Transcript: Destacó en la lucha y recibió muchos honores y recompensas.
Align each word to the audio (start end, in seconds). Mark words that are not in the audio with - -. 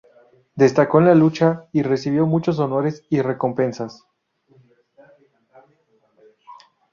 Destacó 0.55 0.97
en 0.97 1.05
la 1.05 1.13
lucha 1.13 1.67
y 1.71 1.83
recibió 1.83 2.25
muchos 2.25 2.57
honores 2.57 3.03
y 3.11 3.21
recompensas. 3.21 4.03